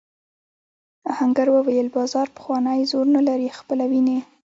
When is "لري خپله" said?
3.27-3.85